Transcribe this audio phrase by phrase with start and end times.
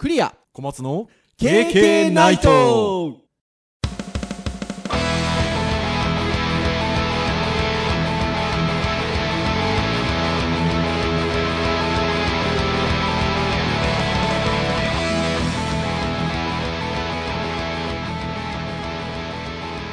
[0.00, 0.34] クリア。
[0.54, 3.18] 小松の KK ナイト。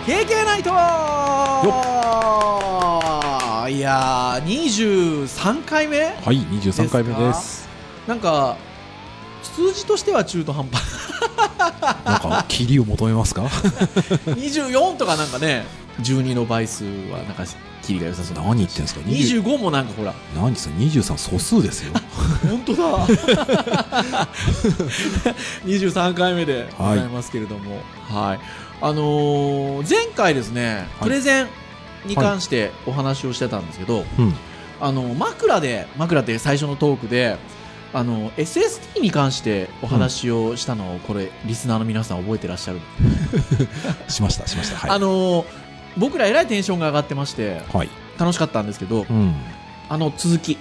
[0.05, 0.69] 経験ナイト。
[3.69, 6.05] いやー23回目？
[6.05, 7.67] はい23回目です。
[8.07, 8.55] なんか
[9.47, 10.81] 数字としては中途半端。
[12.05, 13.43] なんか霧りを求めますか？
[14.27, 15.65] 24とかなんかね。
[16.01, 17.43] 12の倍数はなんか
[17.81, 18.35] キリが良さそう。
[18.37, 20.13] な何言ってんですか？20 25もなんかほら。
[20.35, 21.93] 何ですか？23素数ですよ。
[22.47, 23.07] 本当だ。
[25.65, 27.81] 23回目でございますけれども。
[28.09, 28.39] はい、
[28.81, 31.09] あのー前回ですねはい。
[31.09, 31.47] プレゼン
[32.05, 34.33] に関してお話をしてたんですけど、うん。
[34.79, 37.37] あの枕で枕って最初のトークで
[37.97, 42.79] あの SSD に関してお話をしたのを、これリスナーの皆さん覚えてらっしゃる、
[44.07, 44.77] しましたしました。
[44.77, 44.91] はい。
[44.91, 45.45] あのー
[45.97, 47.89] 僕らえらいテンションが上がってましてはい。
[48.19, 49.33] 楽しかったんですけど、うん。
[49.89, 50.57] あの続き。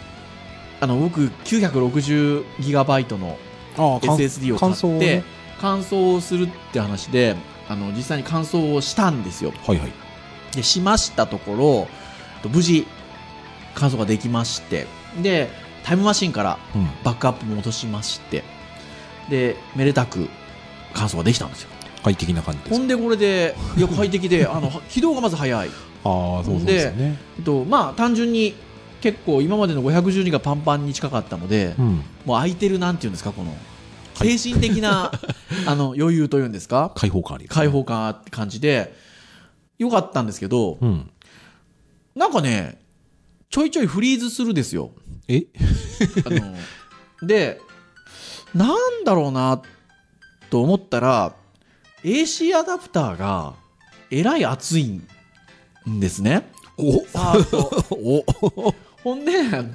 [0.81, 3.37] あの僕960ギガバイトの
[3.77, 5.25] SSD を買ってね。
[5.61, 7.37] 乾燥をするって話で
[7.69, 9.53] あの実際に乾燥をしたんですよ。
[9.67, 9.93] はいはい。
[10.55, 11.89] でしましたとこ
[12.43, 12.87] ろ無事
[13.75, 14.87] 乾燥ができまして。
[15.23, 15.51] で
[15.87, 16.89] タイムマシンからうん。
[17.05, 18.43] バックアップも落としまして
[19.31, 20.29] でめでたく
[20.93, 21.71] 乾燥ができたんですよ。
[22.03, 25.69] 快適な感じですほんでこれでいや快適であの 起動がまず早い。
[26.05, 28.55] ああそうですよねとまあ単純に
[29.01, 31.87] 結構今までの512がパンパンに近かったので、うん。
[32.25, 33.51] もう空いてるなんていうんですかこの
[34.19, 35.13] はい精神的な、
[35.67, 36.91] あの余裕というんですか？
[36.97, 37.49] 開放感ありね。
[37.51, 38.95] 開放感って感じで
[39.79, 41.11] よかったんですけどうん。
[42.15, 42.79] なんかね
[43.51, 44.91] ちょいちょいフリーズするですよ
[45.29, 45.47] え？
[46.27, 46.57] あの
[47.27, 47.61] で
[48.55, 49.61] なんだろうな
[50.51, 51.35] と思ったら
[52.05, 53.55] AC アダプターが
[54.11, 54.85] えらい熱い
[55.89, 56.49] んですね。
[56.79, 57.03] お？
[57.91, 58.75] お？
[59.03, 59.67] ほんで、あれ？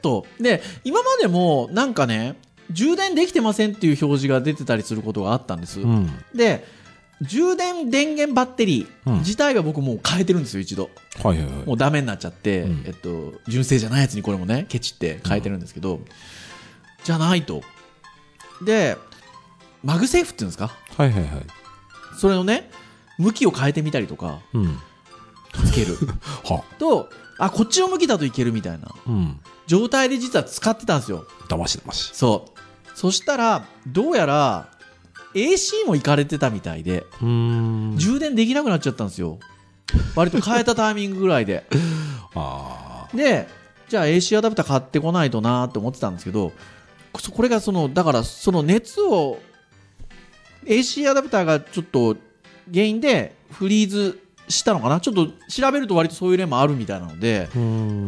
[0.00, 0.26] と。
[0.40, 2.36] で、今までもなんかね、
[2.70, 5.80] 充電できてませんっていう表示が出てたりすることがあったんです。
[5.80, 6.10] うん。
[6.34, 6.64] で、
[7.22, 9.14] 充電電源バッテリうん。
[9.14, 10.90] ー自体は僕もう変えてるんですよ、一度。
[11.22, 11.66] はいはいはい。
[11.66, 12.82] もうダメになっちゃって、うん。
[12.86, 16.00] えっと、純正じゃないやつにこれもね、ケチって変えてるんですけど、
[17.04, 17.62] じゃないと。
[18.64, 18.96] で、
[19.84, 20.74] MagSafe っていうんですか？
[20.96, 21.46] はいはいはい。
[22.18, 22.70] それのね、
[23.18, 24.78] 向きを変えてみたりとか、うん。
[25.66, 25.96] つける。
[26.44, 26.64] は。
[26.78, 28.88] と、あ、こっちの向きだといけるみたいな。
[29.06, 29.40] うん。
[29.66, 31.26] 状態で実は使ってたんですよ。
[31.48, 32.10] だましだまし。
[32.14, 32.58] そう。
[32.98, 34.70] そしたら、どうやら、
[35.36, 39.38] AC も行かれてたみたいで、充電できなくなっちゃったんですよ。
[40.14, 41.66] 割と変えたタイミングぐらいで。
[42.34, 43.46] あで、
[43.88, 46.52] じゃあ AC アダプター買ってこないとなーって思ってたんですけど、
[47.12, 49.38] ここれがその、だからその熱を、
[50.64, 52.16] AC アダプターがちょっと
[52.72, 55.00] 原因でフリーズしたのかな？
[55.00, 57.58] ちょっと調べると割とそういう例もあるみたいなので、フ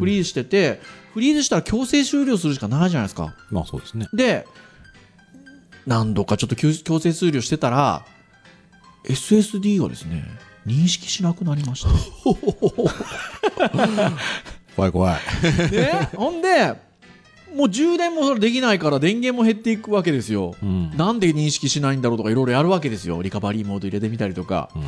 [0.06, 0.80] リーズしてて、
[1.12, 3.34] フリーズしたら強制終了するしかないじゃないですか。
[3.50, 4.46] まあそうですねで、
[5.88, 8.04] 何度かちょっと強強制数量してたら、
[9.04, 10.22] SSD がですね、
[10.66, 11.88] 認識しなくなりました。
[14.76, 15.14] 怖い怖い
[15.72, 16.74] ね、ほんで、
[17.54, 20.54] もう充電もそれできないから電源も減っていくわけですよ。
[20.62, 23.22] うんなんで認識しないんだろうとかいろいろやるわけですよ。
[23.22, 24.68] リカバリーモード入れてみたりとか。
[24.76, 24.82] うん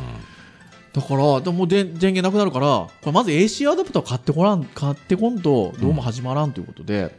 [0.93, 7.15] だから、でもで電源なくなるから、これまず AC アダプター買ってこらん、買ってこんとどうも始まらんということで、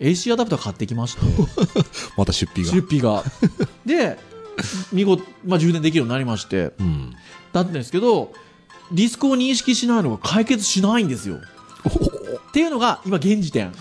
[0.00, 1.20] AC アダプター買ってきまして。
[2.16, 3.24] また出費が出費が。
[3.86, 4.18] で、
[4.92, 7.14] 見事、まあ、充電できるようになりまして、うん
[7.52, 8.32] だったんですけど、
[8.92, 11.36] ディスクを認識しないのが解決しないんですよ。
[12.48, 13.72] っていうのが、今現時点。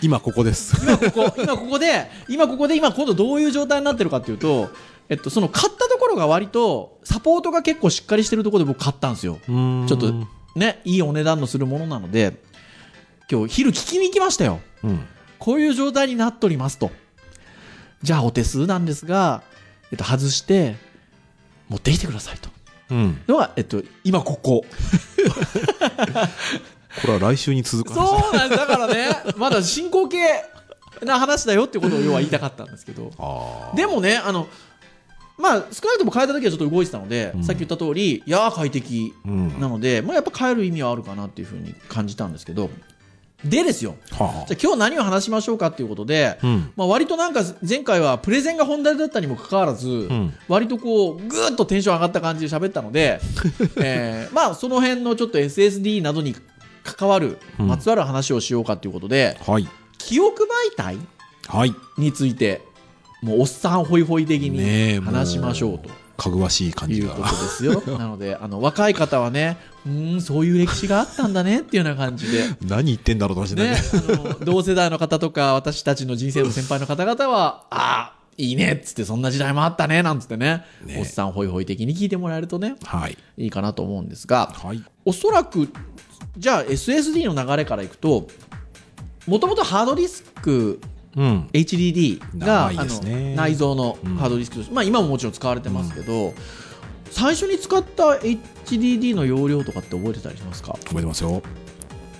[0.00, 4.70] 今ここです今ここ、今ここで、今ここで、今今度どういう状態になってるかっていうと、
[5.08, 9.38] えっと、その買ったところが割と、サポートが結構しっかりしてるところで僕買ったんですよ。
[9.46, 10.14] ちょちょっと、
[10.54, 12.40] ね、いいお値段のするものなので、
[13.30, 14.60] 今日昼聞きに行きましたよ。
[14.82, 15.06] うん
[15.38, 16.90] こういう状態になっておりますと。
[18.02, 19.44] じゃあお手数なんですが、
[19.92, 20.74] えっと、外して、
[21.68, 22.50] 持ってきてくださいと。
[22.90, 24.64] うんのが、えっと、今ここ。
[27.02, 28.60] これは来週に続く話そうなんです。
[28.60, 30.18] だからね、まだ進行形
[31.04, 33.12] な話だよってことを要は言いたかったんですけど。
[33.18, 34.48] あでもね、あの、
[35.36, 42.70] まあ、少なくとも変えた時はちょっと動いてたので、うんさっき言った通り、いやー快適なので、まあ、やっぱ変える意味はあるかなっていうふうに感じたんですけど、
[43.44, 43.94] でですよ。
[44.10, 53.20] はじゃあ今日何を話しましょうかっていうことで、あうんまあ、割となんか前回はプレゼンが本題だったにもかかわらず、ん割とこうぐーっとテンション上がった感じで喋ったので、
[53.78, 56.34] えーまあその辺のちょっと SSD などに
[56.82, 59.68] 関わるうんまつわる話をしようかということで、はい
[59.98, 60.98] 記憶媒体
[61.46, 61.74] はい。
[61.96, 62.62] について
[63.22, 65.90] もうおっさんホイホイ的に話しましょうと。
[66.18, 67.28] かぐわしい感じがいうこ。
[67.28, 67.80] とですよ。
[67.96, 69.56] なので、あの、若い方はね、
[69.86, 83.16] うーん、そういう歴史があったんだねっていうような感じで、 何言ってんだろうと思ってねね。、あの、同世代の方とか、私たちの人生の先輩の方々は、ああ、いいねっつって、そんな時代もあったね、なんつってね、ねおっさんホイホイ的に聞いてもらえるとね、はい。
[83.36, 84.82] いいかなと思うんですが、はい。
[85.04, 85.68] おそらく、
[86.36, 88.26] じゃあ SSD の流れからいくと、
[89.28, 90.80] もともとハードディスク
[91.18, 91.48] うん。
[91.52, 92.76] HDD が、ね。
[92.78, 96.32] あの内蔵のハードディスクとして、まあ、今ももちろん使われてますけど、
[97.10, 100.74] 最初に使った HDD の容量とかって覚えてたりしますか？
[100.84, 101.42] 覚えてますよ。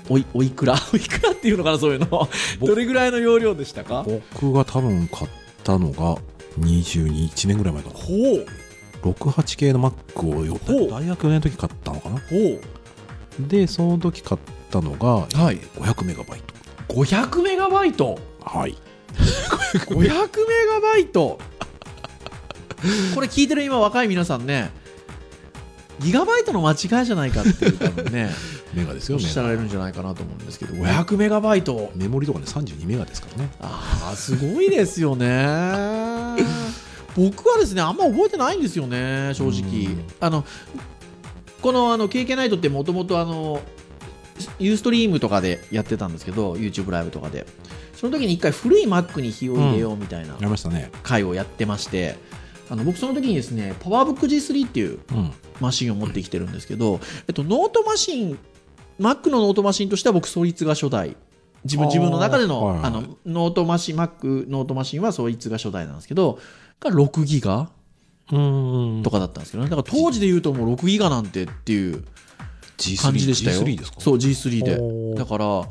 [0.08, 0.74] おいおいくら？
[0.92, 2.28] おいくらっていうのかなそういうの。
[2.60, 4.04] どれぐらいの容量でしたか？
[4.32, 5.30] 僕が多分買っ
[5.62, 6.16] たのが
[6.58, 7.90] 22、1年ぐらい前だ。
[7.90, 8.46] ほう。
[9.02, 10.58] 68系の Mac をよ
[10.90, 12.18] 大学4年の時買ったのかな。
[12.18, 12.60] ほう。
[13.48, 14.40] で、その時買っ
[14.70, 15.08] たのが
[15.40, 15.58] はい。
[15.76, 16.40] 500メガバイ
[16.88, 16.94] ト。
[16.94, 18.18] 500メガバイト？
[18.42, 18.76] はい。
[19.86, 21.38] 500メガバイト。
[23.14, 24.70] これ聞いてる今若い皆さんね
[25.98, 28.30] ギガバイトの間違いじゃないかっていう多分ね
[28.72, 29.30] メガですおよ、メガ。
[29.30, 31.90] っしゃられるんじゃないかなと思うんですけど500メガバイト。
[31.96, 33.50] メモリとかね、32メガですからね。
[33.60, 36.36] ああすごいですよね。
[37.16, 39.86] 僕はですねあんま覚えてないんですよね正直。
[39.86, 40.04] うん。
[40.20, 40.44] あの
[41.60, 43.60] このあの KK ナイトってもともとあの
[44.60, 47.44] Ustream とかでやってたんですけど YouTube ライブとかで
[47.98, 50.36] その時に一回古い Mac に火を入れようみたいな。
[51.02, 52.16] 回をやってまして、
[52.70, 55.32] あの僕その時にですねパワーブック G3 っていううん。
[55.60, 58.38] マシンを持ってきてるんですけど、えっと、ノートマシン
[59.00, 61.16] Mac のノートマシンとしては僕そいつが初代。
[61.64, 62.86] 自分自分の中での,、はいはい。
[62.86, 66.38] あのノートマシン Mac ノートマシンはそいつが初代なんですけど
[66.78, 67.68] が6ギガ
[68.30, 69.02] うん。
[69.02, 69.70] とかだったんですけどね。
[69.70, 72.04] だから当時で言うともう6ギガなんてっていう
[73.02, 73.62] 感じでしたよ。
[73.62, 74.00] G3 ですか？
[74.00, 75.18] そう G3 で。
[75.18, 75.68] だから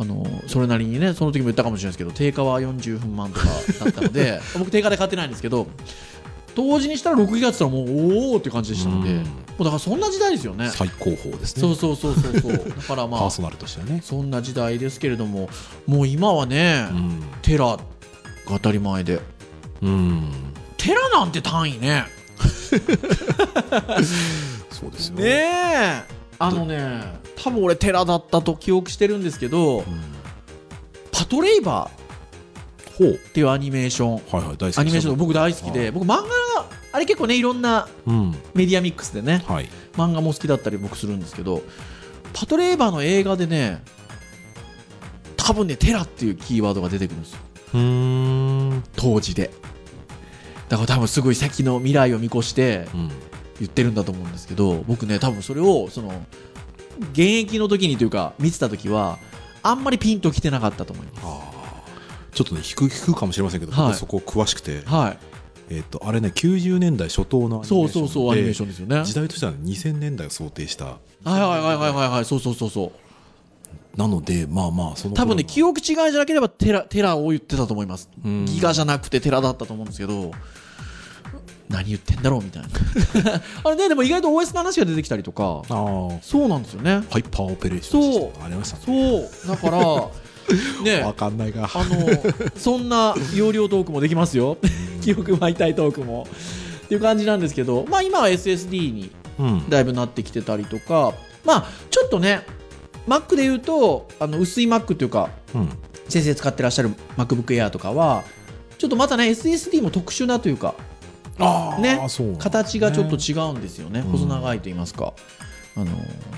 [0.00, 5.66] あのそれなりにねその時も言ったかもしれないですけど定価は40分万とかだったので 僕定価で買ってないんですけど
[6.54, 9.16] 当時にしたら6ギガって言ったらもうおおって感じでしたのでうん
[9.58, 11.62] もうだからそんな時代ですよね最高峰ですね。
[11.62, 14.00] そうそうそうそうそう だからまあパーソナルとしてはね。
[14.04, 15.50] そんな時代ですけれども
[15.86, 17.22] もう今はね、うん。
[17.42, 17.80] テラが
[18.46, 19.20] 当たり前で
[19.82, 20.30] うん。
[20.76, 22.04] テラなんて単位ね
[24.70, 25.16] そうですよ。
[25.16, 27.02] ねえあのね
[27.36, 29.84] 多分俺テラだったと記憶してるんですけどうん。
[31.12, 31.90] パトレイバ。
[32.98, 36.28] ーっていうアニメーションはいはい、アニメーション僕大好きで僕漫画が
[36.90, 38.32] あれ結構ねいろんなうん。
[38.54, 39.68] メディアミックスでねはい。
[39.92, 41.62] 漫画も好きだったり僕するんですけど
[42.32, 43.82] パトレイバーの映画でね
[45.36, 47.38] 多分ねテラっていうキーワードが出てくるんですよ。
[48.96, 49.50] 当時で
[50.68, 53.10] だから多分すごい先の未来を見越してうん。
[53.60, 56.10] 言ってるんだと思うんですけど僕ね多分それをその
[57.12, 59.18] 現役の時にというか見てた時は
[59.62, 61.58] あんまりピンときてなかったと思います。
[62.32, 63.86] ちょっとね、引く、引くかもしれませんけど、はい。
[63.88, 65.18] 僕そこ詳しくて、はい。
[65.70, 69.04] えっと、あれね、90年代初頭のアニメーションそうそうそうアニメーションですよね。
[69.04, 70.84] 時代としては2000年代を想定した。
[70.84, 72.24] はいはいはいはいはいはい。
[72.24, 72.92] そうそうそうそ
[73.94, 73.98] う。
[73.98, 78.08] なので、まあまあ、その多分ね頃記憶違いじゃなければテラテラを言ってたと思います。
[78.24, 78.44] うん。
[78.44, 80.30] ギガじゃなくてテラだったと思うんですけど
[81.68, 82.68] 何言ってんだろうみたいな。
[83.64, 85.62] あれねでも意外と OS の話が出てきたりとか。
[85.68, 87.02] のああ、そうなんですよね。
[87.10, 88.44] ハイパーオペレーションそう。
[88.44, 89.28] ありましたね。
[89.44, 89.56] そう。
[89.56, 90.08] だから
[90.82, 91.02] ね。
[91.02, 91.70] わかんないが。
[91.72, 92.08] あの
[92.56, 94.56] そんな容量トークもできますよ。
[95.02, 96.26] 記憶媒体トークも。
[96.84, 97.84] っていう感じなんですけど。
[97.88, 99.68] まあ今は SSD にうん。
[99.68, 101.12] だいぶなってきてたりとか。
[101.44, 102.42] まあちょっとね
[103.06, 105.68] Mac で言うとあの薄い Mac っていうかうん。
[106.08, 108.24] 先生使ってらっしゃる MacBook Air とかは
[108.78, 110.74] ちょっとまたね SSD も特殊なというか
[111.80, 112.06] ね。
[112.38, 114.02] 形がちょっと違うんですよね、ん。
[114.04, 115.14] 細長いと言いますか。
[115.76, 115.86] あの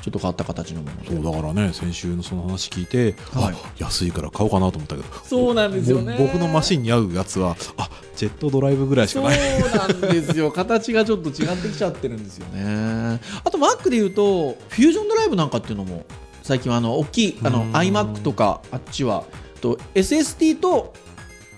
[0.03, 1.09] ちょっと変わった形のもので。
[1.09, 3.55] そうだからね先週のその話聞いて、はい。
[3.55, 5.09] あ安いから買おうかなと思ったけど。
[5.25, 6.17] そうなんですよね。
[6.19, 9.41] ぼ僕のマシンに合うやつはあジェットドライブぐらいしそうかない。
[9.73, 10.51] なんですよ。
[10.53, 13.21] 形がちょっと違ってきちゃってるんですよね。
[13.43, 16.05] あと Mac で言うとフュージョンドライブなんかっていうのも
[16.43, 17.73] 最近はあの大きいあのうん。
[17.73, 19.25] iMac とかあっちは。
[19.61, 20.95] と SSD と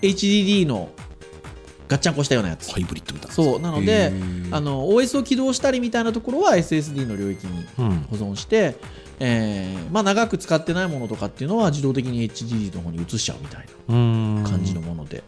[0.02, 0.90] HDD の
[1.92, 2.70] ガッチャンコしたようなやつ。
[2.72, 3.34] ハイブリッドみたいな。
[3.34, 4.12] そうなので
[4.50, 8.06] あの OS を起動したりみたいなところは SSD の領域にうん。
[8.11, 8.76] 保存して、
[9.20, 15.22] えーまあ、長く使ってないものとかっていうのは自動的に HDD の方に移しちゃうみたいな感じのもので、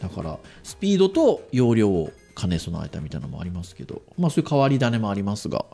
[0.00, 5.64] だからスピードと容量を兼ね備えたみたいなのもありますけど、まあ、そういう変わり種もありますがっ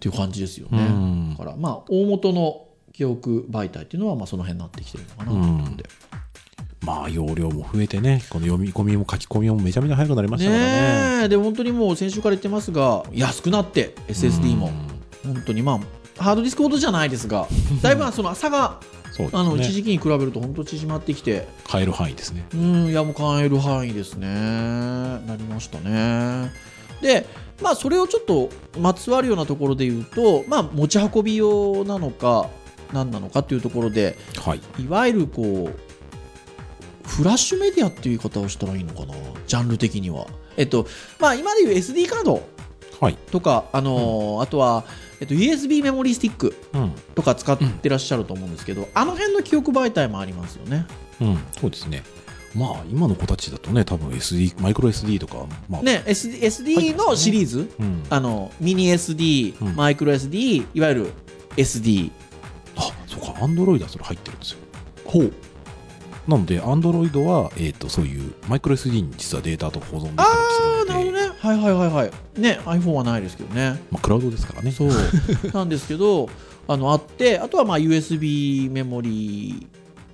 [0.00, 1.30] ていう感じですよね、うん。
[1.38, 5.84] だからまあ大元の記憶媒体っていうのはまあその辺になってきてるのかなと思うんで、
[6.90, 11.18] まあ容量も増えてねこの読み込みも書き込みもめちゃめちゃ早くなりましたからね。
[11.18, 11.28] ねえ。
[11.28, 14.70] で本当にもう先週から言ってますが安くなって SSD も。
[15.24, 15.80] 本当にま
[16.18, 17.46] あハードディスクほどじゃないですが
[17.82, 18.80] だいぶその差が
[19.18, 19.28] ね。
[19.32, 21.46] あの一時期に比べると本当縮まってきて。
[21.66, 22.44] 買える範囲ですね。
[22.54, 24.26] うんいやもう買える範囲ですね。
[24.26, 26.50] なりましたね。
[27.00, 27.26] で
[27.62, 32.48] まあそれをちょっとまつわるようなところで言うとまあ持ち運び用なのか
[32.92, 34.60] 何なのかっていうところではい。
[34.82, 35.89] いわゆるこう
[37.10, 39.14] フラッシュメディアっていう言い方をしたらいいのかな？
[39.46, 40.26] ジャンル的には。
[40.56, 40.86] えっと
[41.18, 42.42] まあ今でいう SD カード
[43.00, 43.14] はい。
[43.30, 44.84] とかあのーあとは、
[45.20, 46.92] えっと、USB メモリースティックうん。
[47.14, 50.86] とか使ってらっしゃると思うんですけど、あの辺の記憶媒体もありますよね。
[51.20, 51.38] うん。
[51.58, 52.02] そうですね。
[52.54, 55.82] まあ今の子たちだとね多分 SD マイクロ SD とかまあ。
[55.82, 58.02] ね SD, SD のシリーズ、うん。
[58.10, 59.76] あのミニ SD、うん。
[59.76, 61.12] マイクロ SD いわゆる
[61.56, 62.10] SD
[62.76, 63.42] あそうか。
[63.42, 64.58] アンドロイドはそれ入ってるんですよ。
[65.04, 65.32] ほう
[66.28, 70.92] なのでアンドロイドはえっとそういうマイクロ SD に実はデータとか保存できたりああするので。
[70.92, 71.36] なるほどね。
[71.40, 72.40] はいはいはいはい。
[72.40, 73.80] ね iPhone はないですけどね。
[73.90, 74.70] まあクラウドですからね。
[74.70, 74.90] そう。
[75.52, 76.28] なんですけど
[76.68, 79.66] あのあってあとはまあ USB メモリー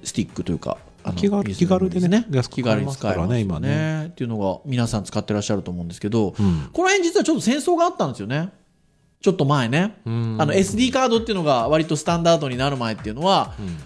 [0.04, 0.78] スティックというか
[1.16, 3.40] 気軽気軽でね安く気軽に使えますね。
[3.40, 4.06] 今ね。
[4.06, 6.68] っていうのが皆さん使ってらっしゃると思うんですけど、うん。
[6.72, 8.50] この辺実はちょっと戦争があったんですよね。
[9.20, 10.36] ちょっと前ね、うん。
[10.38, 13.76] あの SD カードっていうのが割とスタンダードになる前っていうのはうん。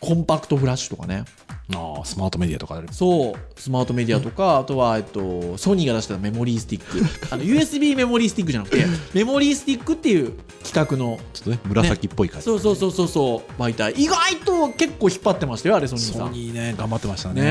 [0.00, 1.24] コンパクトフラッシュとかね
[1.74, 7.00] ああスマートメディアとかでそうスマートメディアとか、あとは、えっと、ソニーが出したメモリースティック。
[7.34, 10.32] あの USB メモリースティックじゃなくて メモリースティックっていう
[10.64, 13.92] 企画のちょっとね紫っぽい感じ、そうそうそうそうそう媒体。
[13.92, 17.42] 意外と結構引っ張ってましたよあれソニーさソんニーね頑張ってましたね。
[17.42, 17.48] ね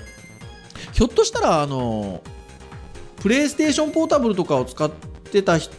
[0.00, 0.04] え。
[0.92, 2.22] ひょっとしたらあの
[3.16, 5.72] プレイステーションポータブルとかを使ってた人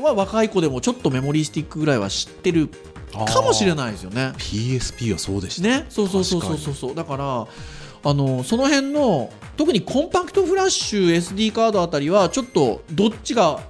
[0.00, 2.70] は若い子でもちょっとメモリースティックぐらいは知ってる
[3.12, 4.32] かもしれいないですよね。
[4.38, 5.68] PSP はそうでした。
[5.68, 5.86] ね？
[5.88, 6.74] そうそうそうそうそう。
[6.74, 7.46] そうだから
[8.04, 13.60] あのその辺の特にコンパクトフラッシュ SD カードあたりはちょっとどっちが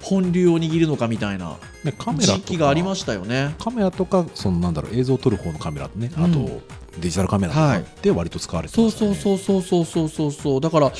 [0.00, 3.54] 本流を握るのかみたいなねカメラ時と期がありまかしたよね。
[3.58, 6.60] カメラとかそのなんだろう映像を撮る方のカメラね、うんあと
[6.98, 9.14] デジタルカメラとかで割と使われてそうましたね。
[9.14, 10.60] そうそうそうそうそうそうそう。
[10.62, 10.92] だから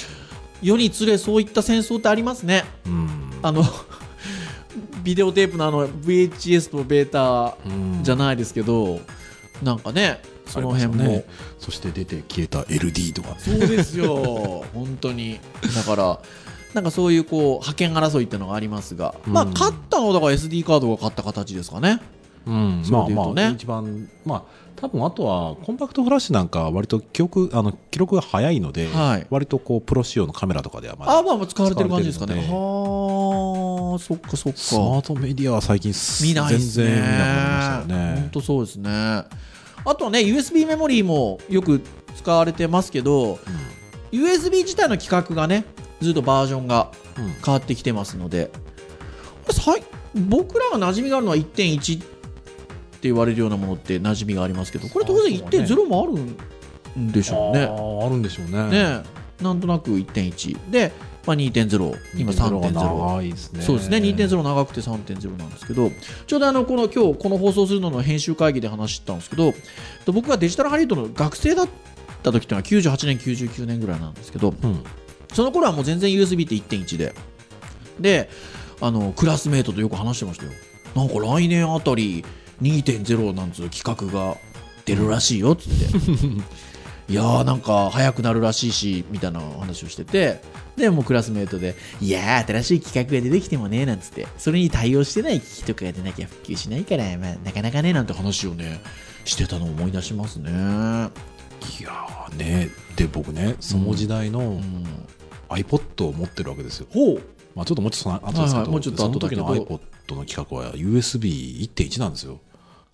[0.60, 2.64] 世につれそういった戦争ってありますね。
[2.84, 3.30] うん。
[3.42, 3.64] あの
[5.06, 8.02] ビデオテープのあの VHS とベータうん。
[8.02, 9.00] じゃないですけど、
[9.62, 11.24] なんかねその辺も、ね。
[11.60, 13.36] そして出て消えた LD とか。
[13.38, 14.64] そうですよ。
[14.74, 15.38] 本当に。
[15.76, 16.20] だから
[16.74, 22.00] なんかそういうこう覇権争いっていうのがありますが、まあうん勝ったのはだから SD カードが勝った形ですかね
[22.46, 22.82] うん。
[22.84, 24.42] そまあまうで言うとねあ一番まあ
[24.76, 29.26] 多分あとはコンパクトフラッシュなんかは割と記憶あの記録が早いので、はい。
[29.30, 32.34] 割とこうプロ仕様のカメラとかではまあだまあまあ使われてる感じですかね。
[32.34, 34.58] はあそっかそっか。
[34.58, 38.14] スマートメディアは最近見ないね全然見なくなりましたよね。
[38.20, 38.90] 本当そうですね。
[38.90, 39.24] あ
[39.96, 41.80] とはね USB メモリーもよく
[42.16, 43.38] 使われてますけど
[44.12, 45.64] USB 自体の規格がね
[46.00, 47.24] ずっとバージョンがうん。
[47.24, 47.32] うん。
[47.42, 48.50] 変わってきてますので。
[49.46, 49.82] これさい
[50.14, 52.15] 僕らが馴染みがあるのは1.1って
[53.06, 57.64] 言われるようなものって馴染みがありますけどこれ当然そうね1.0もあるんでしょうね。
[57.64, 58.70] あるんでしょうね。
[58.70, 59.02] ね
[59.40, 60.92] なんとなく1.1で、
[61.26, 63.62] まあ、2.0今3.0長いですね。
[63.62, 63.98] そうですね。
[63.98, 65.90] 2.0長くて3.0なんですけど
[66.26, 69.52] ちょうどあのこの今日この放送するのの編集会議で話したんですけど
[70.04, 71.68] と僕がデジタルハリウッドの学生だっ
[72.22, 74.82] た時っていうのは98年99年ぐらいなんですけどうん。
[75.34, 77.14] その頃はもう全然 USB って1.1で。
[78.00, 78.30] で
[78.80, 80.52] あのクラスメートとよく話してましたよ。
[80.94, 82.24] なんか来年あたり
[82.62, 84.36] 2.0なんつう企画が
[84.84, 85.96] 出るらしいよっつって。
[87.08, 90.40] いやーなんか早くなるらしいしみたいな話をしてて。
[90.76, 94.26] でもうクラスメートでいやー新しい企画が出てきてもねなんつって。
[94.36, 98.80] それに対応してない機器とかが出なきゃ普及しないから、まあ、なかなかねなんて話をね
[99.24, 100.50] してたのを思い出しますね。
[100.50, 100.52] い
[101.82, 102.68] やーね。
[102.96, 104.86] で僕ねその時代のうん。
[105.48, 107.22] iPod を持ってるわけですよ、ほう。
[107.54, 108.70] まあ、ちょっともうちょっと後ですけど、はいはい。
[108.70, 112.40] もうちょっと後の時の iPod の規格は USB1.1 なんですよ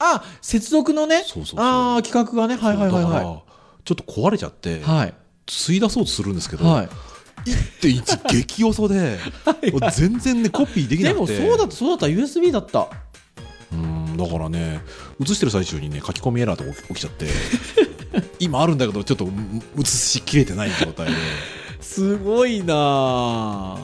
[0.02, 1.60] あ接続のねそうそうそう。
[1.60, 2.56] ああ企画がね。
[2.56, 3.42] はいはいはいはだから
[3.84, 5.14] ちょっと壊れちゃって、いはい。
[5.46, 6.88] 吸い出そうとするんですけど、はい。
[7.44, 9.18] 1.1激遅で
[9.72, 12.88] もう全然ねコピーできなでもくてそうだったそうだった USB だった。
[13.72, 14.82] うんだからね
[15.20, 17.26] 映してる最中にね書き込みエラーとか起きちゃって
[18.38, 21.12] 今あるんだけどちょっとうん映しきれてない状態で。
[21.80, 23.78] すごいなあ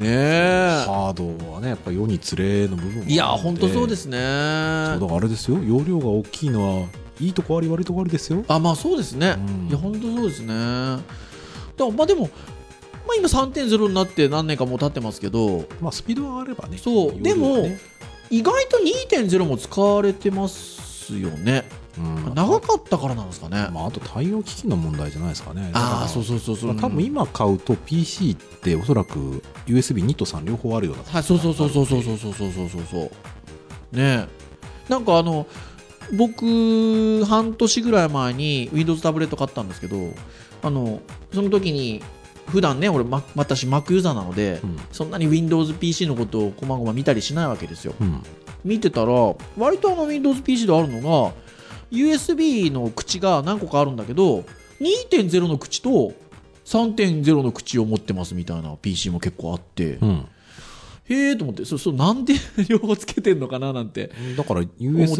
[0.00, 0.84] ねえ。
[0.86, 4.18] ハードはねやっぱ世につれの部分いや本当そうですね。
[4.18, 5.58] そうだからあれですよ。
[5.62, 6.88] 容量が大きいのは
[7.20, 8.44] いいとこあり悪いとこありですよ。
[8.48, 9.68] あまあそうですね、うん。
[9.68, 10.54] いや本当そうですね。
[10.54, 12.28] だまあでも、ま
[13.12, 15.66] あ、今3.0になって何年かもう経ってますけど。
[15.80, 17.14] まあスピードがあればねそう。
[17.16, 17.80] 容量がね。
[18.30, 21.64] 意外と2.0も使われてますよね。
[21.76, 21.81] うん
[22.34, 25.70] 長かったからなんですかね、まあ、あと対応機器の問題じゃないですかね。
[25.74, 32.98] ああそうそうそうそう、まあ多分今買うと PC っておそらく USB2 と3両方あるようなはい、そうそうそうそうそうそうそうそうそうそ
[33.92, 33.96] う。
[33.96, 34.28] ねえ。
[34.88, 35.46] なんかあの
[36.16, 39.96] 僕半年ぐらい前に Windows タブレット買ったんですけど
[40.62, 41.00] あの
[41.32, 42.02] その時に
[42.48, 44.76] 普段ね俺、ま、私 Mac ユーザーなので、うん。
[44.92, 47.94] そんなに WindowsPC のことをこまごま見たりしないわけですよ。
[48.00, 48.22] うん。
[48.64, 49.12] 見てたら
[49.56, 51.34] 割とあの WindowsPC であるのが
[51.92, 54.44] USB の口が何個かあるんだけど
[54.80, 56.14] 2.0の口と
[56.64, 60.28] 3.0の口を持ってますみたいな PC も結構あって、うん。
[61.04, 61.64] へえと思って。
[61.64, 62.34] そそうなんで
[62.68, 64.64] 両方つけてんのかななんてだからっ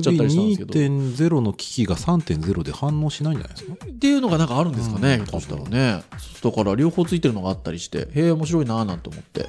[0.01, 0.73] ちゃったりしたんですけど。
[0.73, 5.27] USB2.0 の機器が3.0で反応しないんじゃないですかっていうのがなんかあるんですかね、うん。
[5.27, 6.03] そしたらね。
[6.43, 9.41] だから両方ついてるのがあったりしてへえ面白いなーなんて思って。
[9.41, 9.49] やっ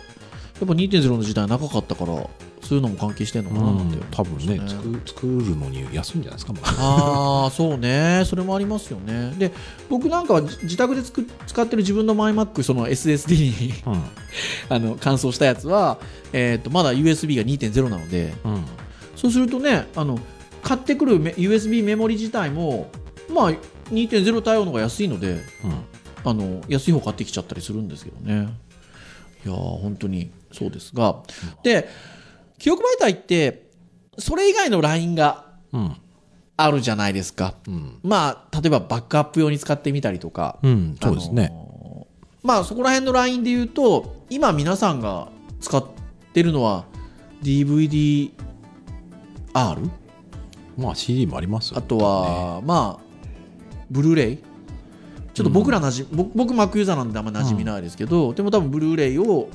[0.68, 2.30] ぱ2.0の時代長かったから
[2.64, 4.70] そういうのも関係してんのかななんて、多分ねね。
[4.70, 7.44] 作作るのに安いんじゃないですか、まあ。
[7.44, 8.24] ああそうね。
[8.26, 9.34] それもありますよね。
[9.38, 9.52] で
[9.90, 14.04] 僕なんかは自自宅でつく使ってる自分の MyMac その SSD にうん。
[14.70, 16.00] あの乾燥したやつは、
[16.32, 18.34] えー、とまだ USB が2.0なので。
[18.46, 18.64] うん。
[19.16, 20.20] そうするとねあの
[20.64, 22.90] 買ってくるメ USB メモリ自体も
[23.30, 23.52] まあ
[23.92, 25.40] 2.0対応の方が安いのでうん。
[26.26, 28.50] あの安い方買ってきちゃったりするんですけどね。
[29.46, 31.18] いやー本当にそうですが。
[31.64, 31.90] で
[32.64, 33.68] 記憶媒体って
[34.18, 35.98] それ以外の LINE がうん。
[36.56, 37.56] あるじゃないですか。
[37.68, 38.00] うん。
[38.04, 45.28] まあ例えばバックアップ用に使ってみたりとかうんそうですね、あのーまあそこら辺の LINE で言うと今皆さんが
[45.60, 45.84] 使っ
[46.32, 46.86] てるのは
[47.42, 48.32] DVD-R
[50.78, 53.04] まあ CD もありますよあとは、まあ
[53.92, 54.38] ブルーレイ？
[55.34, 59.50] ちょっと僕らなじ、僕僕 Mac ユーザーなんであんま馴染みないですけど、でも多分ブルーレイを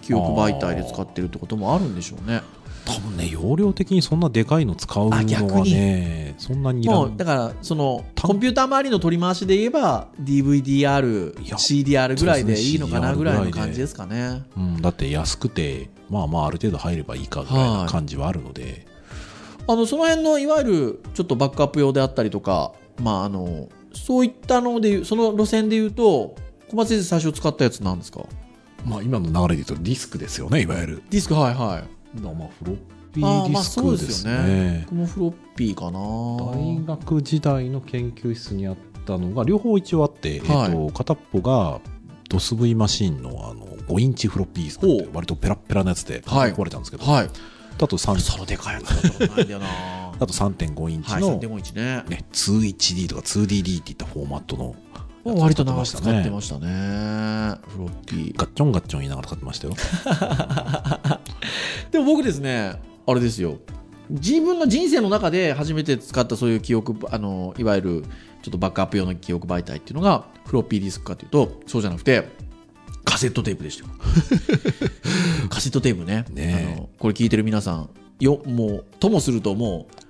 [0.00, 2.42] 記憶媒体で使ってるってこともあるんでしょうね。
[2.84, 14.42] 多分ね容量的にそんなでかいの使うのはねそんなにもうだからそのたコンピューター周りの取り回しで言えば DVD-R、いや CDR ぐらいでいいのかなぐらいの感じですかね。
[14.56, 18.86] うん、だって安くてまあまあある程度入ればいいかぐらいな感じはあるので、
[19.66, 26.36] あのその辺のいわゆるちょっとバックアップ用であったりとか、まあ、あのそういったのでその路線で言うと
[26.70, 28.24] 小松先生最初使ったやつなんですか？
[28.84, 31.02] まあ今の流れで言うとディスクですよねいわゆる。
[31.10, 31.78] ディスクはいは
[32.16, 32.20] い。
[32.20, 32.76] まあフロッ
[33.12, 34.80] ピあーディスクでですねね。
[34.86, 35.98] 僕もフロッピーかな。
[35.98, 40.70] 大学時代の研究室にあったのが両方一応あって、はい。
[40.70, 41.80] えっと片っぽが
[42.28, 46.52] ドス V マシンのあの5インチフロッピーディスクって割とペラッペラなやつではい。
[46.52, 47.30] 壊れたんですけど、はい。
[47.80, 49.66] あと3そのでかいやつだったんだよな。
[50.20, 52.02] あと3.5インチはいの、3.5インチね。
[52.08, 54.74] ね、2HD とか 2DD っていったフォーマットの
[55.36, 56.64] 割と長く使使ってましたね。
[56.64, 56.70] ってま
[57.56, 58.36] したねフロッピー。
[58.36, 59.74] ガッチョンガッチョン言いながら使ってましたよ。
[61.90, 63.58] でも僕ですねあれですよ。
[64.10, 68.04] 自分の人生の中で初めて使ったそういう記憶あのいわゆる
[68.42, 72.28] ちょっとバックアップ用の記憶媒体っていうのがフロッピーディスクかというとそうじゃなくて
[73.04, 73.90] カセットテープでしたよ。
[75.50, 76.24] カセットテープね。
[76.30, 76.74] ねえ。
[76.74, 80.07] あのこれ聞いてる皆さんよもうともするともう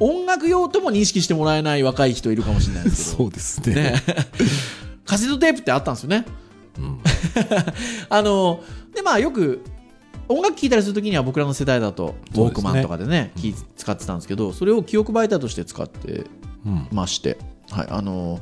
[0.00, 3.26] 音楽用とも認識してもらえない若い人いるかもしれないですけど。
[3.28, 3.74] うですね。
[3.74, 4.02] ね。
[5.04, 6.24] カセットテープってあったんですよね。
[6.78, 7.00] うん。
[8.08, 8.62] あの
[8.94, 9.62] でまあよく
[10.28, 13.68] 音楽聴いたりするときには僕らの世代だとウォークマンとかでねそうですね。
[13.76, 16.24] 使ってたんですけどそれを記憶媒体として使って
[16.64, 17.36] うんまして、
[17.70, 18.40] はい、あの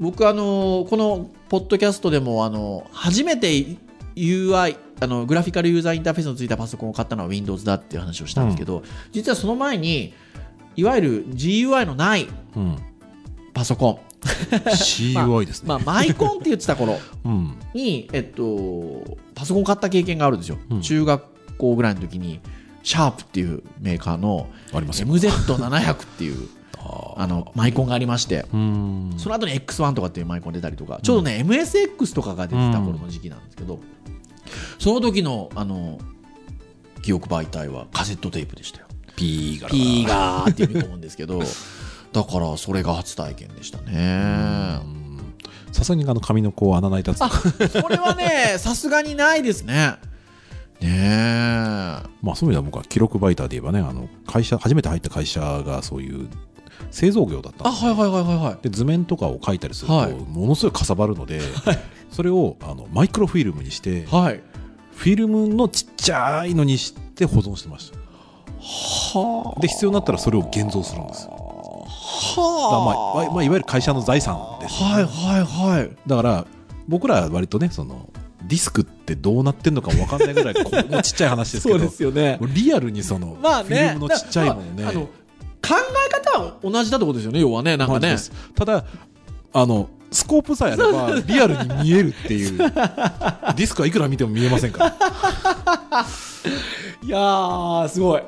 [0.00, 3.76] 僕あのこのポッドキャストでもあの初めて
[4.16, 8.82] UI あのグラフィカルユーザーインターフェースのついたパソコンを買ったのは Windows だっていう話をしたんですけど、
[9.12, 10.14] 実はその前に
[10.76, 12.76] いわゆる GUI のないうん、
[13.52, 17.56] パソコ CUI ですン、ね、まあ、マイコンって言ってた頃 うん。
[17.74, 20.80] に、えっと、パソコン買った経験があるんですよ、うん。
[20.80, 22.40] 中学校ぐらいの時に
[22.82, 25.08] シャープっていうメーカーのありますよ。
[25.08, 28.46] MZ700 っていう ああのマイコンがありまして。
[28.52, 29.14] うん。
[29.16, 31.00] その後に X1 とかっていうマイコン出たりとか。
[31.02, 33.80] ちょうどね、MSX とかが出てた頃の時期なんですけど、
[34.78, 35.98] その時のあの
[37.02, 38.86] 記憶媒体はカセットテープでしたよ。
[39.16, 41.40] P が P がーって読み込むんですけど
[42.12, 44.80] だからそれが初体験でしたね。
[45.72, 47.24] さすがにあの紙のこう穴の開いたそ
[47.88, 49.94] れはね さすがにないですね。
[50.80, 52.02] ねえ。
[52.22, 56.28] まあそういう意味では僕は記録バイターで言えばねあの会社初めて入った会社がそういう
[56.90, 58.58] 製造業だったんあですはいはいはいはいはい。
[58.62, 61.40] で図面とかを書いたりすると、はいものすごいかさばるので、
[62.12, 64.40] それをあのマイクロフィルムにしてはい。
[64.94, 68.03] フィルムのちっちゃいのにして保存してましたは
[69.60, 75.96] で必要になったらそれを現像するんですはまあ、まあ、いわゆる会社の財産です、はいはいはい。
[76.06, 76.46] だから
[76.88, 78.08] 僕らは割とねその
[78.44, 82.38] ディスクってどうなってんのか分かんないぐらいこうもうちっちゃい話ですけどよね。
[82.40, 83.68] もうリアルにその、まあね。
[83.68, 85.10] フィルムのちっちゃいものね、だまああの考
[86.06, 88.16] え方は同じだってことですよね、要はね、なんかね。
[88.54, 88.84] ただ
[89.52, 92.56] あのスコープさえあればリアルに見えるっていう。
[92.58, 94.96] ディスクはいくら見ても見えませんから。
[97.02, 98.22] いやー、すごい。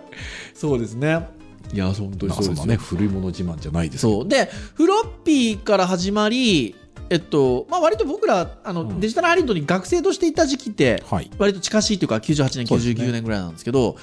[0.54, 1.28] そうですね。
[1.72, 2.76] いや本当なんかそんなね。
[2.76, 4.28] 古いもの自慢じゃないですそう。
[4.28, 6.74] でフロッピーから始まり
[7.10, 9.00] えっとまあ割と僕らあの、うん。
[9.00, 11.30] デジタルハリウッドに学生としていた時期ってはい。
[11.38, 13.04] 割と近しいというか98年そうですね。
[13.04, 13.96] 99年ぐらいなんですけど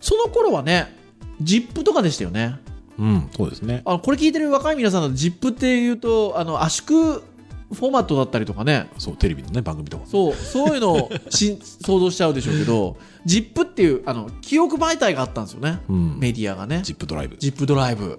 [0.00, 0.96] その頃はね
[1.42, 2.58] ZIP とかでしたよね。
[2.98, 3.82] うんそうですね。
[3.86, 7.22] あのこれ聞いてる若い皆さんの ZIP っていうとあの圧縮
[7.72, 8.88] フォーマットだったりとかね。
[8.98, 16.18] そうテレビのね番組とかそうそういうのをし 想像しちゃうでしょうけど ZIP っていうあの記憶媒体があったんですよね、うん。
[16.18, 16.80] メディアがね。
[16.82, 17.36] ジップドライブ。
[17.36, 18.18] ZIP ドライブ、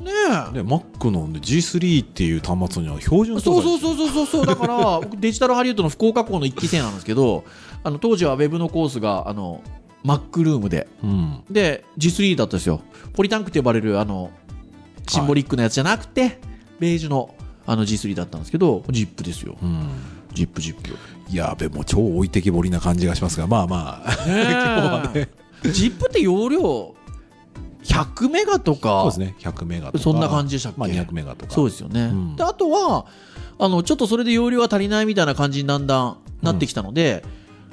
[0.00, 0.10] ね
[0.50, 0.54] え。
[0.54, 4.46] で Mac の G3 っていう端末には標準そうそうそうそうそうそう。
[4.46, 7.44] だから僕デジタルハリウッドの福岡校の1期生なんですけど
[7.84, 9.62] あの当時はウェブのコースがあの
[10.04, 10.88] Mac ルームで。
[11.02, 11.44] うん。
[11.50, 12.80] で G3 だったんですよ。
[13.12, 14.30] ポリタンクって呼ばれるあの
[15.06, 16.38] シンボリックなやつじゃなくて、
[16.78, 17.34] ベージュの
[17.66, 19.56] あの G3 だったんですけど ZIP ですよ。
[19.62, 19.88] うん、
[20.34, 20.96] ZIPZIP
[21.32, 23.46] やべもう超置いてきぼりな感じがしますが。
[23.46, 24.26] まあまあ。
[24.26, 24.66] ね 今日
[25.08, 25.28] はね。
[25.62, 26.94] ZIP って容量
[27.84, 29.34] 100メガとそうかですね。
[29.38, 29.98] 100メガとか。
[29.98, 31.52] そんな感じでしたっけ、まあ、200メガとか。
[31.52, 32.36] そうですよね、うん。
[32.36, 33.06] であとは
[33.58, 37.24] あのちょっとそれで容量が足りないみたいな感じにだんだんなってきたので、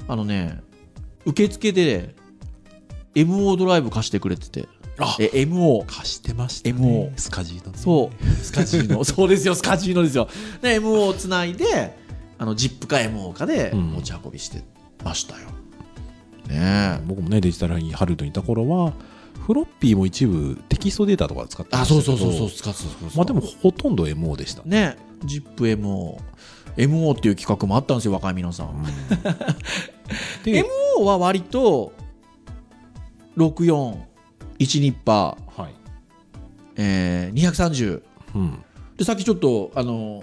[0.06, 0.60] あのね
[1.24, 2.14] 受付で
[3.14, 4.68] MO ドライブ貸してくれてて。
[4.72, 4.77] あ
[5.20, 6.76] え MO 貸してましたね。
[6.76, 7.78] MO スカジーのね。
[7.78, 8.24] そう。
[8.42, 9.04] スカジーノ。
[9.04, 10.28] そうですよスカジーノですよ。
[10.60, 11.96] で MO をつないで
[12.38, 13.92] あの ZIP か MO かでうん。
[13.92, 14.62] 持ち運びして
[15.04, 15.46] ましたよ、
[16.48, 17.00] ねえ。
[17.06, 18.92] 僕もねデジタルハリウッドにいた頃は
[19.46, 22.06] フロッピーも一部テキストデータとかで使ってまあしたけど。
[22.06, 24.62] そうそうそうそう使ってまあでもほとんど MO でした。
[24.64, 26.18] ねね ZIPMO
[26.76, 28.84] MO っていう企画もあったんですよ若い皆さん。
[30.44, 30.64] で
[30.98, 31.92] MO は割と
[33.36, 33.96] 64
[34.58, 35.74] 1ニッパー、はい。
[36.76, 38.02] えー、230
[38.34, 38.64] うん。
[38.96, 40.22] でさっきちょっとあの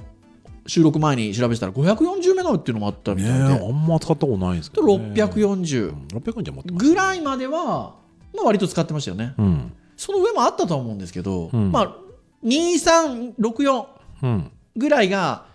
[0.68, 7.96] 収録前に調べてたら540メガっていうのもあったみねたいで、えあんま使ったことないんですけでど、ね、640うん600円じゃ持ってますぐらいまでは、
[8.34, 9.34] まあ、割と使ってましたよね。
[9.38, 9.74] うん。
[9.96, 11.72] その上もあったとは思うんですけど、うん。
[11.72, 11.96] まあ
[12.44, 13.86] 2364
[14.24, 14.52] うん。
[14.76, 15.46] ぐらいが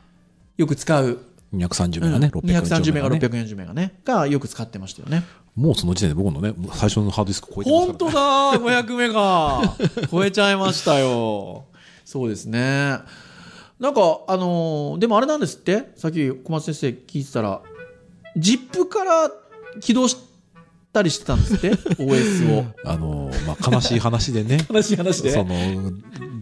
[0.56, 1.18] よく使う、
[1.54, 3.18] 230メガね、うん640 230メガね。
[3.18, 5.24] 640メガねがよく使ってましたよね
[5.60, 8.10] もうその時点で僕のね最初のハードディスク超えてます本から、
[8.58, 9.76] 当だ500メガ
[10.10, 11.64] 超えちゃいましたよ。
[12.04, 12.98] そうですね。
[13.78, 15.90] なんかあのーでもあれなんですって？
[15.96, 17.60] さっき小松先生聞いてたら。
[18.36, 19.30] ZIP から
[19.80, 20.16] 起動し
[20.92, 22.64] たりしてたんですって？OS を。
[22.84, 24.58] あのまあ、悲しい話でね。
[24.68, 25.54] 話話その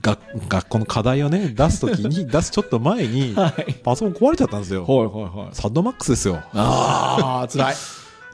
[0.03, 3.75] が学校の課題をね出すときに 出すちょっと前にはい。
[3.85, 4.85] パソコン壊れちゃったんですよ。
[4.85, 5.07] はいはい
[5.47, 5.55] はい。
[5.55, 6.41] サッドマックスですよ。
[6.55, 7.75] ああ辛い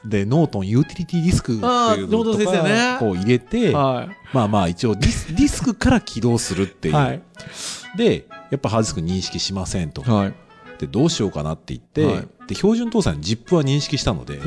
[0.05, 7.23] で Norton Utility Disk っていうのとかこう入れて、はまあまあ一応ディス ディスクから起動するっていう、はい。
[7.97, 10.03] でやっぱハードディスク認識しませんと。
[10.03, 10.35] はい。
[10.79, 12.29] でどうしようかなって言って、はい。
[12.49, 14.41] で標準搭載の ZIP は認識したので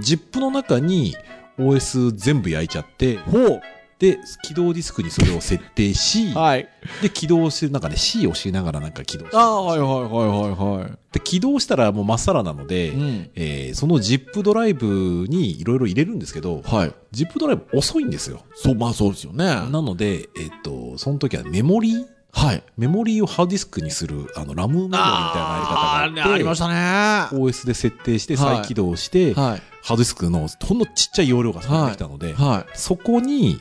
[0.00, 1.14] ZIP の中に
[1.58, 3.62] OS 全部焼いちゃってほう
[3.98, 6.68] で起動ディスクにそれを設定し、はい。
[7.02, 10.10] で起動してなんかね C を押しながらなんか起動してああはいはいはい
[10.50, 10.92] はいはい。
[11.12, 13.30] で起動したらもうまっさらなので、うん。
[13.34, 16.92] えーその ZIP ドライブにいろいろ入れるんですけどはい。
[17.12, 18.40] ZIP ドライブ遅いんですよ。
[18.54, 19.44] そうまあそうですよね。
[19.46, 22.62] なので、えっとその時はメモリーはい。
[22.76, 26.74] メモリーをハードディスクにするあのラムメモリーみたいなやり方があってあーありましたね。
[26.74, 28.56] は OS で設定してはい。
[28.56, 29.34] 再起動して、い。
[29.34, 33.60] ハードディスクのほんのちっちゃい容量がそこにできたので、はそこに、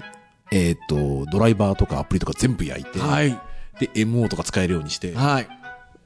[0.54, 3.39] えっとドライバーとかアプリとか全部焼いて、いはい
[3.80, 5.48] で MO とか使えるようにして、はい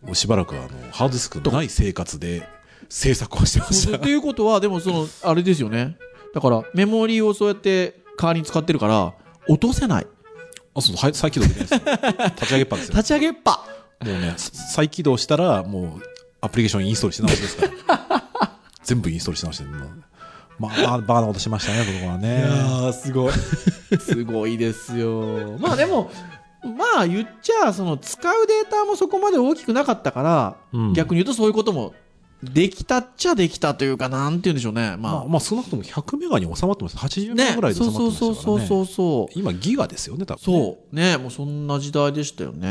[0.04, 2.48] もうしばらくあのハードディスクのない生活で
[2.88, 3.98] 制作をしてました。
[3.98, 5.98] っていうことはでもそのあれですよね
[6.34, 9.14] だからメモリーをそうやって代わりに使ってるから
[9.48, 10.08] 落とせない
[10.76, 11.80] あ、そう、はい再起動できないですよ。
[12.36, 12.92] 立ち上げっぱですよ。
[12.96, 13.66] 立ち上げっぱ
[14.00, 16.02] もうね、再起動したら、もう、
[16.40, 18.52] アプリケーションインストールし直しですから。
[18.84, 20.04] 全部インストールし直して、もう
[20.60, 22.44] まあ、バカなことしましたね、ここはね。
[22.48, 23.34] ーすごい
[24.00, 26.10] すごいですよまあでも
[26.64, 31.94] まあ言っちゃその使うデータもそこまで大きくなかったから、うん逆に言うとそういうことも
[32.44, 37.00] できたっちゃできたというかなんて言うんでしょうねまあ、まあ、まあ、少なくとも100メガに収まってました。
[37.00, 38.68] 80メガねぐらいで収そうまってそうそうましたからね。
[38.68, 40.42] そうそうそう今、ギガですよね、多分。
[40.44, 40.96] そう。
[40.96, 42.68] ね、もうそんな時代でしたよね。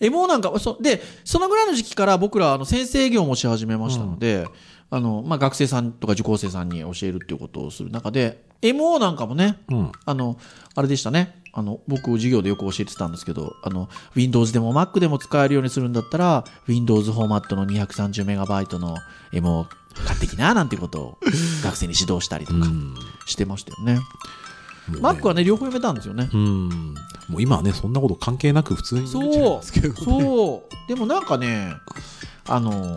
[0.00, 4.48] MO なんか、そで、そのぐらいの時期から僕ら、あの、先生業もし始めましたので、
[4.92, 9.92] あの、まあ、学生さんとか受講生さんに教えるっていうことをする中で、MO なんかもね、うん。
[10.04, 10.38] あの、
[10.74, 11.40] あれでしたね。
[11.54, 18.98] あの、僕、授業でよく教えてたんですけど、あの、Windows でも Mac でも使えるようにするんだったら、Windows フォーマットの 230MB の
[19.32, 19.66] MO
[20.06, 21.18] 買ってきな、なんていうことを
[21.64, 22.94] 学生に指導したりとかうん。
[23.24, 23.94] してましたよね。
[23.94, 24.00] も
[24.90, 26.28] うね Mac はね、両方読めたんですよね。
[26.34, 26.68] うん。
[27.30, 29.94] もう今はね、そんなこと関係なく普通に読めちゃいますけどね。
[30.04, 30.88] そう。
[30.88, 31.76] でもなんかね、
[32.46, 32.94] あの、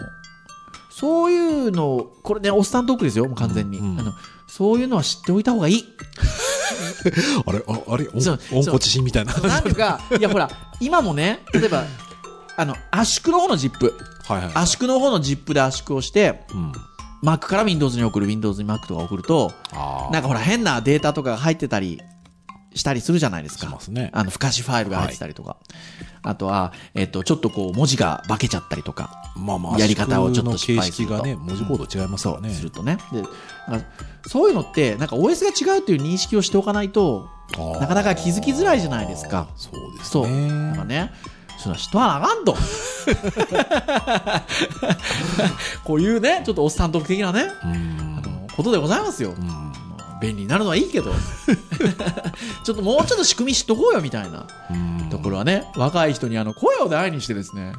[0.98, 3.80] そういうの、これね、おっさんトークですよ、もう完全に。
[3.80, 3.92] うん。
[3.94, 4.14] うんあの
[4.48, 5.84] そういうのは知っておいた方がいい。
[7.46, 8.08] あれああれ？
[8.14, 9.34] 温故知新みたいな。
[9.34, 11.84] なんか、いやほら、今もね、例えば、
[12.56, 13.94] あの、圧縮の方のジップ。
[14.28, 16.72] はいはい圧縮の方のジップで圧縮をして、うん、
[17.24, 22.00] Mac から Windows に送る、Windows に Mac とか送ると、あなんかほら変なデータとかが入ってたり
[22.76, 23.76] したりするじゃないですか。
[23.80, 25.58] すねあの、不可視ファイルが入ってたりとか。
[26.22, 29.32] あとは、えっと、ちょっとこう、文字が化けちゃったりとか。
[29.38, 32.98] まあまあやり方をちょっと失圧敗すると形式がね文字コード違いますからね、するとね。
[33.12, 33.24] で、
[34.28, 37.30] そういうのって、なんか OS が違うっていう認識をしておかないと、
[37.80, 40.28] なかなか気づきづらいじゃないですかそうですそう。
[40.28, 41.12] ねなんかね、
[41.58, 42.56] その人はあかんと。
[45.86, 49.32] こういうね、ちょっとおっさん特的なね、うんあのことでございますよ。
[49.32, 49.85] うん
[50.22, 51.12] 便利になるのはいいけど、
[52.64, 57.74] ちょっともうちょっと仕組み知っとこうよみたいなうんところはね、若い人にあの声を大にしてですね、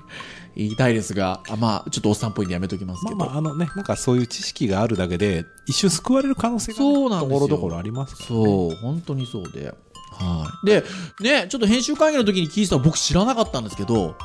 [0.56, 3.16] 言いたいですが、あまあ、ちょっとおっさんっぽいんでやめときますけど。
[3.16, 6.84] まあまあ、あのね、なんかそういう知識があるだけで、一瞬救われる可能性が、と
[7.28, 8.44] ころどころありますから、ね。
[8.46, 9.74] そう、本当にそうで。
[10.12, 10.66] はい。
[10.66, 10.84] で、
[11.20, 14.16] ね、ちょっと編集会議の時に聞いてたの僕知らなかったんですけど、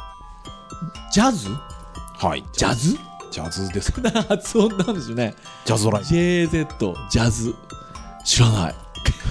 [1.12, 1.50] ジャズ？
[2.18, 2.46] はい。
[2.54, 2.98] ジャズ？
[3.30, 4.10] ジャズですか。
[4.24, 5.36] 発音なんですよね。
[5.66, 6.48] ジャズドライ JZ、
[7.10, 7.54] ジャズ。
[8.24, 8.76] 知らない。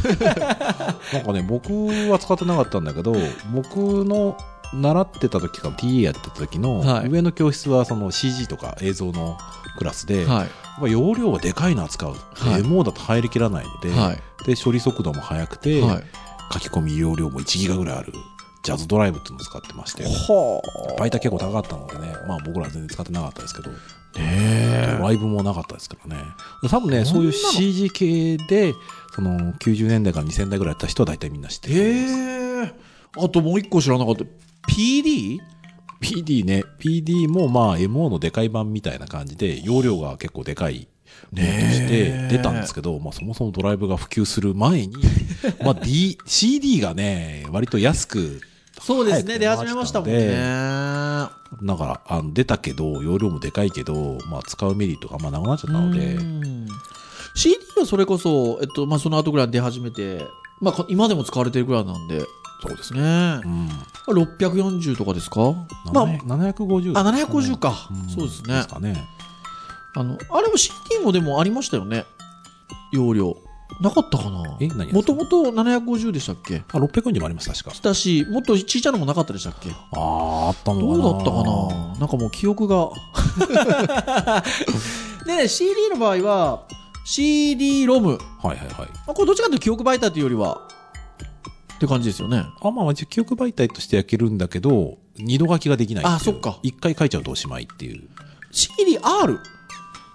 [1.12, 1.72] なんかね、僕
[2.10, 3.14] は使ってなかったんだけど、
[3.52, 4.36] 僕の
[4.72, 9.36] 習ってた時から TA やってた時の、はい上の教室はその CG とか映像の
[9.78, 10.46] クラスで、はやっ
[10.80, 12.10] ぱ容量がでかいの扱う。
[12.34, 13.92] はい MO だと入りきらないので、い。
[13.92, 14.18] はい。
[14.46, 16.04] で、処理速度も速くて、はい。
[16.52, 18.12] 書き込み容量も1ギガぐらいある、
[18.62, 23.70] ジャズドライブっていうのを使ってまして、はバイタ結構高かったのでね、まあ僕らは全然使ってなかったですけど、
[24.18, 26.22] ねライブもなかったですからね。
[26.68, 28.74] 多分ね、そういう CG 系で、
[29.14, 32.74] その90年代から2000代ぐらいやった人は大体みんな知ってる。
[33.16, 34.24] あともう一個知らなかった。
[34.70, 35.38] PD?
[36.00, 40.88] PD ね、PD もまあ MO のでかい版みたいな感じで、容量が結構でかい
[41.32, 44.96] ものとして出たんですけど、まあそもそもドライブが普及する前に、
[45.62, 48.40] まあ D、CD がね、割と安く、
[48.80, 50.28] そうですね、出始めましたもんね。
[51.62, 56.66] だから、あの出たけど、容量もでかいけど、まあ使うメリットがあんまなくなっちゃったので、うん
[57.34, 60.26] CD はそれこそ、えっと、まあ、その後ぐらいに出始めて、
[60.60, 62.20] まあ、こ今でも使われてるぐらいなんで、
[62.62, 63.00] そうですね。
[63.00, 63.48] ねう。
[63.48, 63.68] ん。
[64.08, 65.40] 640とかですか？
[65.92, 67.70] まあ、750あ、750か。
[67.92, 68.68] んそうですねです。
[68.68, 69.06] かね。
[69.94, 72.04] あの、あれも CD もでもありましたよね。
[72.92, 73.36] 容量。
[73.80, 74.56] なかったかな？
[74.60, 76.62] え何がもともと750でしたっけ？
[76.72, 77.72] あ、640もあります、確か。
[77.82, 79.70] だし、もっとちっちゃいのもなかったでしたっけ？
[79.70, 81.02] ああ、あったのかな？
[81.02, 81.98] どうだったかな？
[81.98, 82.90] なんかもう記憶が。
[85.26, 86.66] でね、CD の場合は、
[87.04, 88.18] CD ロム。
[88.42, 88.88] はいはいはい。
[89.06, 90.60] まあ、これどっちかというと記憶媒体というよりは、
[91.74, 92.44] って感じですよね。
[92.60, 98.08] あ、まあ、記憶媒体として焼けるんだけど、二度書きができないあそっか一回書いちゃうとおしまいっていう。
[98.52, 99.38] CDR。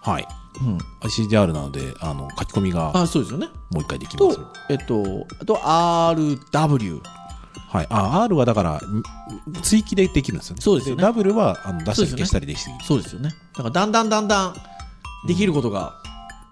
[0.02, 0.28] はい。
[0.62, 0.78] うん。
[1.10, 3.48] CDR なので、あの、書き込みがあ、そうですよね。
[3.72, 7.02] もう一回できますと。、えっと、あと RW。
[7.70, 7.88] はい。
[7.90, 9.04] あ、R はだから、ん
[9.62, 10.62] 追記でできるんですよね。
[10.62, 12.72] そうですよねダブルは、あの、出したり消したりできる。
[12.84, 13.36] そうですよね。
[13.54, 14.56] だからだんだんだんだん
[15.28, 15.94] できることが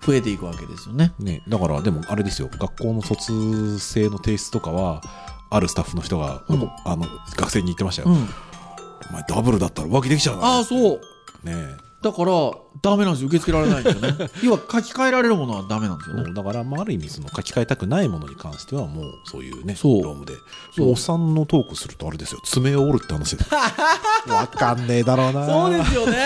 [0.06, 1.14] 増えていくわけですよね。
[1.20, 5.02] ね、だから、でもあれですよ、学校の卒生の提出とかは、
[5.50, 7.06] あるスタッフの人が、うんあの、
[7.38, 8.10] 学生に言ってましたよ。
[8.10, 8.28] うん。
[9.10, 10.46] お前ダブルだったら浮気できちゃうな。
[10.46, 11.02] ああ、そう。
[11.46, 12.32] ねだから、
[12.82, 13.28] ダメなんですよ。
[13.28, 14.30] 受け付けられないんですよね。
[14.44, 16.34] 要は書き換えられるものはダメなんですよね。
[16.34, 20.34] だから、まあ、ある意味、その書き換えたくないものに関しては、もう、そういうね、そうロームで。
[20.80, 23.46] おっさんのトークすると、あれですよ、爪を折るって話で。
[24.28, 25.48] わかんねえだろうな。
[25.48, 26.26] そうですよね。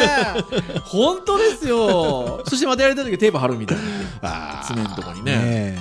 [0.86, 2.42] 本当ですよ。
[2.48, 3.78] そしてまたやりたい時はテープ貼るみたい
[4.22, 4.64] な。
[4.66, 5.80] 爪のとこにねえ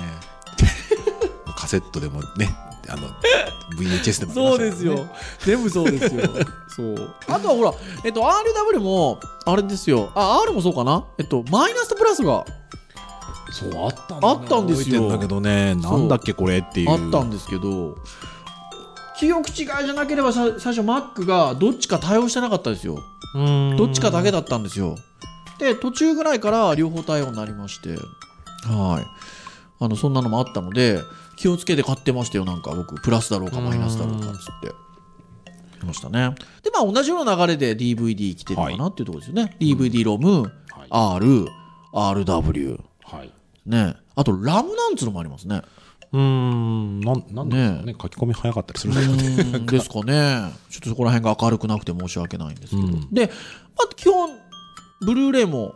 [1.57, 2.55] カセットでもね、
[2.89, 3.07] あの、
[3.77, 5.07] VHS でもありまそうですよ。
[5.39, 6.21] 全部そうですよ。
[6.67, 7.13] そう。
[7.27, 7.73] あとはほら、
[8.03, 10.11] えっと、RW も、あれですよ。
[10.15, 11.05] あ、R もそうかな？
[11.17, 12.45] えっと、マイナスとプラスが
[13.51, 16.91] そう、あったんあったんですよだけどね、なんだっけ、これっていう。
[16.91, 17.97] あったんですけど、
[19.17, 22.99] 記憶違いじゃなければさ最初 Mac がどっちか対応してなかったですよ。
[23.35, 24.95] うんどっちかだけだったんですよ。
[25.59, 27.89] で、途中ぐらいから両方対応になりまして、
[28.69, 29.07] はい。
[29.79, 30.99] あの、そんなのもあったので、
[31.37, 34.87] 気をつけて買ってましたよ、なんか僕、プラスだろうかマイナスだろうかっつって。
[35.85, 36.35] ましたね。
[36.63, 39.55] で、まあ同じような流れで DVD 来てるのかなっていうところですよね。
[39.59, 40.49] DVD ロム、は
[40.85, 41.47] い R、
[41.93, 42.79] RW。
[43.03, 43.31] はい。
[43.65, 43.95] ね。
[44.15, 45.61] あと、ラムなんつうのもありますね。
[46.13, 49.57] うーん、なん、なんでねね書き込み早かったりすうるんですかね。
[49.57, 50.53] ーんですかね。
[50.69, 52.81] ちょっとそこら辺が明るくなくて申し訳ないんですけど。
[52.81, 53.33] うんで、ま
[53.85, 54.29] あ、基本、
[55.01, 55.75] ブルーレイも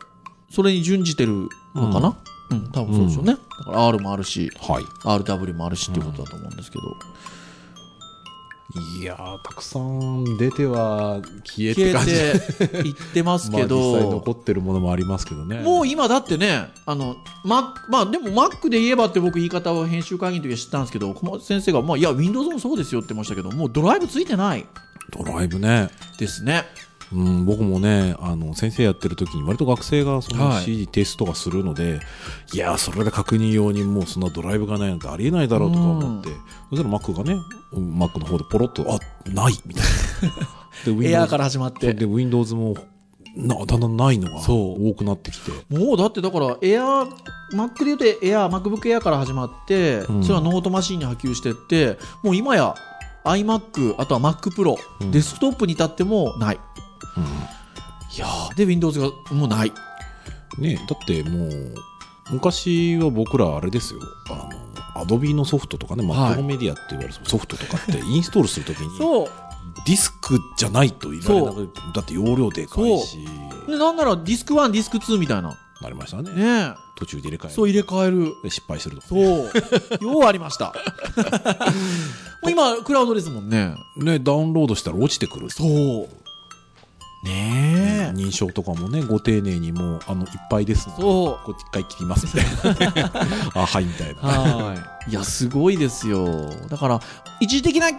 [0.50, 2.18] それに準じてるのかな、
[2.52, 3.38] うん、多分そうでしょうね。
[3.60, 4.84] だから R もあるし、はい。
[4.84, 6.84] RW もあるしっていうことだと思うんですけど。
[9.00, 12.40] いやー、たくさん出ては消えて感じで。
[12.68, 15.62] ていってますけ まあ実際ど、残ってるものもありますけどね。
[15.62, 24.66] もう今だってね、あの、ま、まあでも Mac で言えばって僕言い方を編集会議の時は知ったんですけど、小松先生が、まあいや、Windows もそうですよって言ってましたけど、もうドライブついてない
[25.12, 25.90] ドライブね。
[26.18, 26.66] ですね。
[27.14, 30.64] うん、僕もね、あの、先生やってる時に割と学生がそのはい。
[30.64, 32.00] CD 提出とかするので、
[32.54, 36.30] い、やー、それで確認用にもうそんなドライブがないなんてありえないだろうとか思って、
[36.70, 37.40] そしたら Mac がね、
[37.74, 39.54] うん Mac の方でポロッと、あ、ない！
[39.66, 39.84] みたい
[40.24, 41.02] な。
[41.02, 41.94] で、エアー Windows から始まって。
[41.94, 42.76] で、Windows も、
[43.36, 44.90] な、だんだんないのがそう。
[44.90, 45.52] 多くなってきて。
[45.70, 47.08] もうだってだからエア
[47.54, 50.24] Mac で言うとエア MacBook Air から始まって、うん。
[50.24, 52.76] それはノートマシンに波及していってもう今や
[53.24, 55.12] iMac あとは Mac Pro、うん。
[55.12, 56.60] デスクトップに至ってもない
[58.16, 59.72] いやーで Windows がもうない。
[60.58, 61.76] うん、ねだってもう、
[62.32, 64.50] 昔は僕らあれですよ、あ
[64.96, 66.32] の、アドビのソフトとかね、マはい。
[66.34, 69.30] クロメディアって言われるソフトとかって インストールするときに、そう。
[69.86, 73.18] ディスクじゃないと言われなくだって容量でかいし、
[73.68, 75.58] でなんならディスク1ディスク2みたいな。
[75.82, 76.32] なりましたね。
[76.32, 77.54] ね途中で入れ替える。
[77.56, 78.36] そう入れ替える。
[78.44, 79.20] で失敗するとかそう。
[79.20, 80.76] ようありました。
[82.44, 83.74] もう今クラウドですもんね。
[83.98, 85.50] ね、ダウンロードしたら落ちてくる。
[85.50, 86.21] そう
[87.24, 93.12] ねえ認証とかもね、ご丁寧にもう、あの、いっぱいですので、そうこっち一回切りますみたいな。
[93.62, 94.22] あ、はい、みたいな。
[94.22, 94.74] は
[95.08, 95.12] い。
[95.12, 96.50] いや、すごいですよ。
[96.68, 97.00] だから、
[97.40, 97.92] 一時的な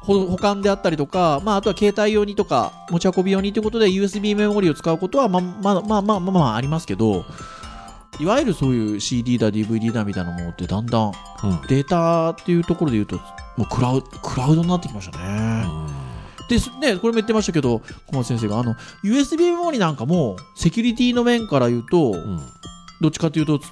[0.00, 7.24] ほ保管であったりとか、まあ、あとは携帯用にとか、持ち運び用にということで、USB メモリを使うことは、まあ、まあ、まあ、まあ、まあ、まあ、ありますけど、
[8.18, 11.12] いわゆるそういう CD だ、DVD だみたいなものって、だんだんうん。
[11.68, 13.16] データっていうところで言うと、
[13.56, 15.97] もうクラウクラウドになってきましたね。
[16.48, 22.40] ですね、これも言ってましたけど、小松先生が、あの、USB メモリなんかも、セキュリティの面から言うと、うん。
[23.00, 23.66] どっちかというと、つ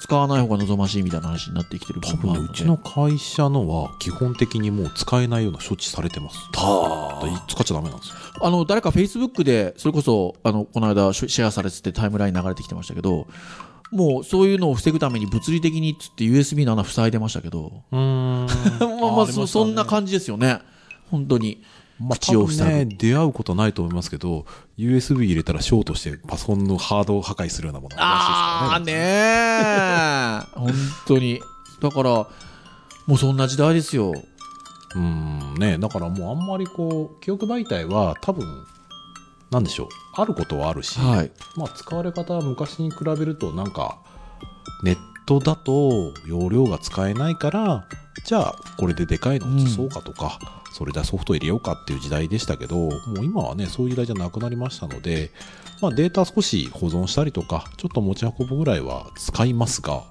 [0.00, 6.38] 使わない方が望ましいみたいな話になってきてる部多分ね、分もあるのでうちの会社のは基本的にもう使えないような処置されてます。
[6.52, 6.60] た
[7.48, 8.14] 使っちゃダメなんですよ。
[8.40, 13.28] あの誰か Facebook でそれこそあのこの間シェアされててタイムライン流れてきてましたけど
[13.92, 18.46] もうそういうのを防ぐために物理的にっつって USB の穴塞いでましたけどうーん。
[19.00, 20.60] まあまあそそんな感じですよね
[21.10, 21.62] 本当に
[22.00, 24.46] まあ、口をね、出会うことないと思いますけど、
[24.78, 30.72] USB 入れたらショートしてパソコンのハードを破壊するようなものああらしいですからねえ 本
[31.06, 31.40] 当に。
[31.80, 32.26] だからも
[33.14, 34.12] うそんな時代ですよ。
[34.96, 38.46] うんね、だからもうあんまりこう、記憶媒体は多分、
[39.50, 41.30] なんでしょう、あることはあるし、はい。
[41.56, 43.98] まあ使われ方は昔に比べるとなんか、
[44.82, 47.84] ネットだと容量が使えないから、
[48.24, 50.38] じゃあこれででかいの移そうかとか、
[50.72, 55.30] それでソフト入れようかっていう時代でしたけど、もう今はね、そういう時代じゃなくなりましたので、
[55.80, 60.04] まあデータ少し保存したりとか、ちょっと持ち運ぶぐらいは使いますが、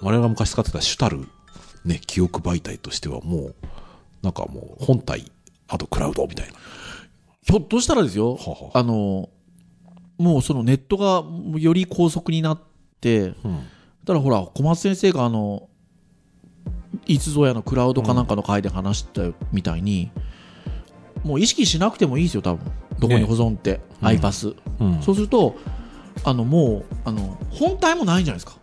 [0.00, 1.28] 我々が昔使ってた主たる
[1.84, 3.54] ね、記憶媒体としてはもう、
[4.22, 5.30] なんかもう本体、
[5.68, 6.54] あとクラウドみたいな。
[7.44, 9.28] ひょっとしたらですよははあの
[10.16, 11.24] もうそのネットが
[11.58, 12.60] より高速になっ
[13.00, 13.66] てうん。
[14.04, 15.68] ただほら小松先生があの
[17.06, 20.10] いつぞやのクラウドかなんかの回で話したみたいに、
[21.24, 22.72] もう意識しなくてもいいですよ多分。
[22.98, 24.08] どこに保存って、うん。
[24.08, 25.02] iPass、うん。
[25.02, 25.56] そうすると
[26.24, 28.60] あのもうあの本体もないんじゃないですか。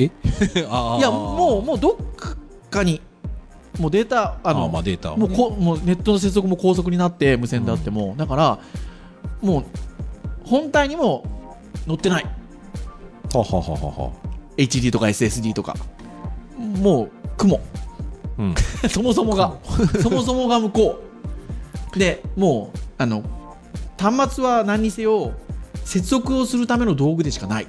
[0.70, 1.96] あいやもうもうどっ
[2.70, 3.02] かに
[3.78, 8.58] もうデータああののまあデータもうこもうネットの接続も高速になって無線であっても、だから
[9.42, 9.64] もう
[10.44, 11.24] 本体にも
[11.86, 12.24] 載ってない。
[13.32, 14.12] ははははは。
[14.56, 15.76] HD とか SSD とか。
[16.58, 17.60] もう雲。
[18.38, 18.54] うん。
[18.90, 19.54] そもそもが。
[20.02, 21.00] そもそもが向こ
[21.94, 21.98] う。
[21.98, 23.24] でもうあの
[23.98, 25.32] 端末は何にせよ
[25.84, 27.66] 接続をするための道具でしかない、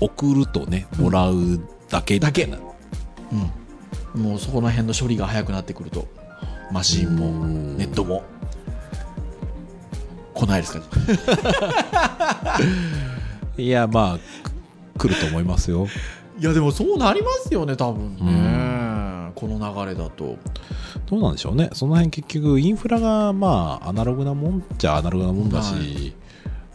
[0.00, 2.18] 送るとね、もらうだけ。
[2.18, 2.48] だけ。
[4.14, 6.06] うん、もうそこの辺の処理が早くなってくると。
[6.70, 7.78] マシンもうん。
[7.78, 8.22] ネットも。
[10.34, 10.82] 来ないですか？
[13.56, 15.86] いや、まあ、く来ると思いますよ。
[16.38, 20.36] いやでもそうなりますよね多分ね、この流れだと。
[21.06, 21.70] どうなんでしょうね。
[21.72, 26.14] その辺結局、インフラが、まあ、アナログなもんっちゃアナログなもんだし、はい。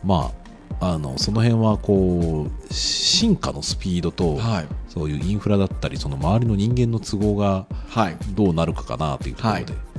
[0.03, 0.31] ま
[0.79, 4.67] あ、あの、その辺は、こう、進化のスピードと、はい。
[4.89, 8.17] そういうインフラだったり、その周りの人間の都合がはい。
[8.31, 9.73] どうなるかかなというところで。
[9.73, 9.92] はい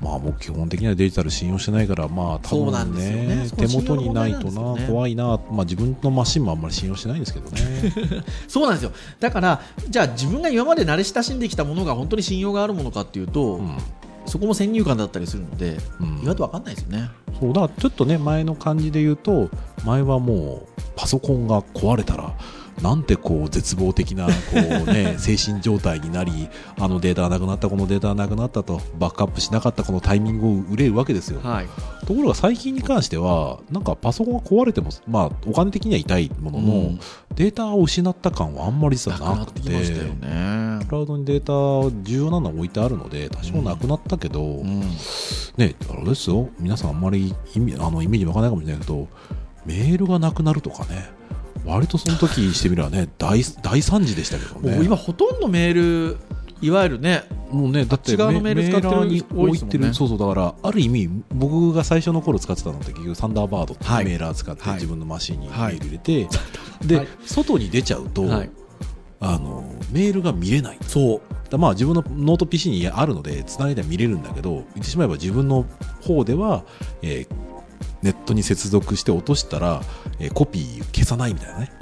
[0.00, 7.60] まあ僕基本的にはデジタル信用してないから、まあ多分ねね、手元にないとな、ね怖いな、まあ自分のマシンもあんまり信用してないんですけどね。
[8.48, 8.92] そうなんですよ。
[9.18, 13.76] だからじゃあ自分が今まで慣れ親しんできたものが本当に信用があるものかっていうと、うん。
[14.26, 16.20] そこも先入観だったりするので、うん。
[16.22, 17.10] 意外と分かんないですよね。
[17.40, 19.48] そうだちょっとね前の感じで言うと
[19.84, 22.34] 前はもうパソコンが壊れたら
[22.82, 31.40] なんてこう絶望的なこう、ね、 精神状態になりあのデータがなくなったこのデータがなくなったとバックアップしなかったこのタイミングを憂うわけですよ。
[31.42, 31.66] はい。
[32.06, 37.00] ところが最近に関してはなんかパソコンが壊れても、まあ、お金的には痛いものの、うん。
[37.36, 40.84] データを失った感はあんまり実はなくててきましたよね。
[40.86, 44.80] クラウドにデータ重要なのは置いてあるので多少なくなったけど、うん。
[45.56, 49.08] ね、あれですよ、皆さんあんまり意味あのイメージわかんないかもしれないけど、
[49.66, 51.10] メールがなくなるとかね、
[51.64, 54.76] 割とその時にしてみればね、大大惨事でしたけどね。
[54.76, 55.74] もう今ほとんどメー
[56.12, 56.16] ル
[56.62, 64.04] いわゆるねもうね、だって側のメール使ってるに置いてる、そうそう、だから、ある意味、僕が最初の頃使ってたのって、結局、サンダーバードってはい。
[64.04, 64.74] メーラー使って、はい。
[64.74, 65.76] 自分のマシンにメはい。
[65.76, 66.28] ール入れて、
[66.86, 67.08] で、はい。
[67.26, 68.50] 外に出ちゃうと、はい。
[69.18, 70.78] あの、メールが見れない。
[70.82, 71.20] そう。
[71.50, 75.66] だまあ自分のノート PC にあるので、つないで見れるんだけど、言ってしまえば自分の
[76.00, 76.62] 方では、
[77.02, 77.49] えー
[78.02, 79.82] ネットに接続して落としたら、
[80.18, 81.72] えーコピー消さないみたいなね。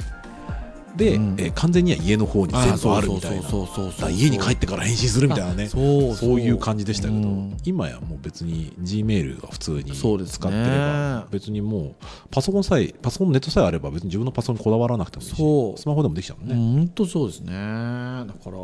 [0.97, 1.37] で、うん。
[1.39, 3.43] えー完全には家の方に全部あるみたいな。
[3.43, 5.69] そうそうそうだそうから家に帰ってから返信するみたいなね。
[5.69, 6.41] そうそう。
[6.41, 7.57] いう感じでしたけど、うん。
[7.65, 11.95] 今やもう別に Gmail が普通に使ってれば、別にもう
[12.31, 15.81] パソコンさえ、パソコンのネットさえあれば別に自分のパソコンにこだわらなくてもいいし、そう。
[15.81, 16.55] スマホでもできちゃうもんね。
[16.55, 17.53] 本当そうですね。
[17.53, 18.59] だから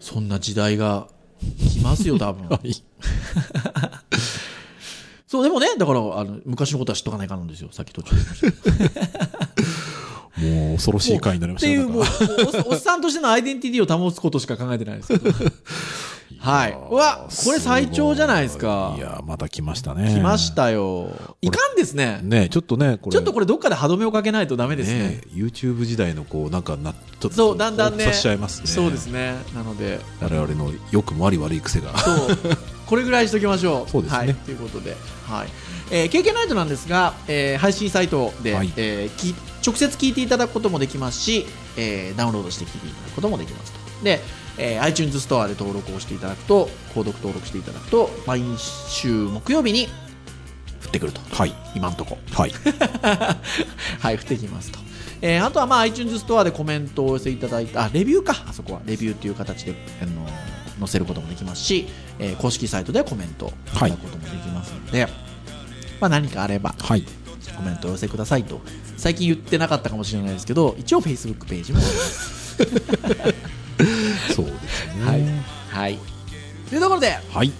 [0.00, 1.08] そんな時代が
[1.40, 2.48] 来ますよ多分。
[2.48, 2.74] はい
[5.36, 9.26] そうでもねだからあの昔のことは知っとかないかなんですよさっき途中で言いました
[10.40, 12.04] もう恐ろしい回になりましたよっていうもう
[12.68, 15.30] おおっさんとしてのアイデンティティを保つことしか考えてないですけど
[16.38, 21.10] はいうわこれ最長じゃないですかいやまた来ましたね来ましたよ
[21.40, 32.16] いかんですねねちょっとねこれちょっとこれどっかで歯止めをかけないとダメですねね YouTube 時代のこうなんかなちょっとそうだんだんね彷彿させちゃいますねそうですねなので我々の良くもあり悪い癖がそう
[32.86, 33.90] これぐらいにしときましょう。
[33.90, 35.48] そうですねはい、ということで、はい
[35.90, 39.34] えー、KK ナイトなんですが、えー配信サイトで、はいえーき
[39.66, 43.78] 直接聞いていただくこともできますし、えーダウンロードして聞いていただくこともできますと。
[44.04, 44.20] で、
[44.58, 48.42] えー iTunes ストアで登録をしていただくと、購読登録していただくと、毎
[48.88, 49.88] 週木曜日に
[50.84, 51.20] 降ってくると。
[51.34, 52.18] はい今んとこ。
[52.32, 52.52] はい
[54.00, 54.78] はい、降ってきますと。
[55.22, 58.80] えーあとはまあ iTunes ストアでコメントをお寄せいただいた、あ、レビューか、あそこは。
[58.84, 60.28] レビューという形で、あの
[60.78, 61.88] 載せることもできますし、
[62.18, 65.06] えー公式サイトでコメントいただくこともできますので、
[66.00, 67.04] まあ何かあればはい
[67.56, 68.60] コメントをお寄せくださいと。
[68.96, 72.56] 最近言ってなかったかもしれないですけど、一応 Facebook ページもあります。
[74.34, 75.22] そうですねはい。
[75.70, 75.98] はい。
[76.68, 77.52] というところで、はい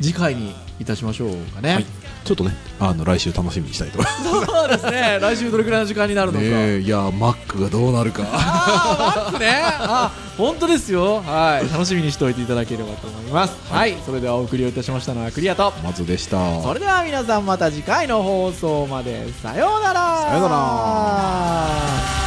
[0.00, 1.74] 次回にいたしましょうかね。
[1.74, 1.86] はい
[2.26, 3.98] ちょっとねあの来週楽しみにしたいと。
[3.98, 5.18] 思いますそうですね。
[5.20, 6.44] 来週どれくらいの時間になるのか。
[6.44, 8.22] ねえいや Mac がどうなるか。
[8.24, 9.62] マックね。
[9.62, 11.22] あ本当ですよ。
[11.22, 11.72] はい。
[11.72, 13.72] 楽しみにしておいていただければと思います。
[13.72, 15.72] はい、それではお送りをいたしましたのはクリアと。
[15.84, 16.62] まずでした。
[16.62, 19.32] それでは皆さんまた次回の放送まで。
[19.34, 20.26] さようなら。
[20.28, 22.25] さようなら